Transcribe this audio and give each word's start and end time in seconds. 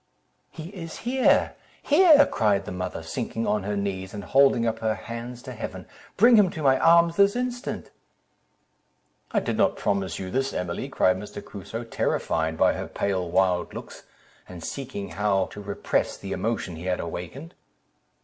"He 0.49 0.69
is 0.69 0.97
here—here!" 1.01 2.25
cried 2.31 2.65
the 2.65 2.71
mother, 2.71 3.03
sinking 3.03 3.45
on 3.45 3.61
her 3.61 3.77
knees, 3.77 4.15
and 4.15 4.23
holding 4.23 4.65
up 4.65 4.79
her 4.79 4.95
hands 4.95 5.43
to 5.43 5.51
Heaven; 5.53 5.85
"bring 6.17 6.37
him 6.37 6.49
to 6.49 6.63
my 6.63 6.79
arms 6.79 7.17
this 7.17 7.35
instant." 7.35 7.91
"I 9.29 9.39
did 9.39 9.57
not 9.57 9.77
promise 9.77 10.17
you 10.17 10.31
this, 10.31 10.53
Emily," 10.53 10.89
cried 10.89 11.17
Mr. 11.17 11.45
Crusoe, 11.45 11.83
terrified 11.83 12.57
by 12.57 12.73
her 12.73 12.87
pale, 12.87 13.29
wild 13.29 13.75
looks, 13.75 14.01
and 14.49 14.63
seeking 14.63 15.09
how 15.09 15.45
to 15.51 15.61
repress 15.61 16.17
the 16.17 16.31
emotion 16.31 16.77
he 16.77 16.85
had 16.85 16.99
awakened. 16.99 17.53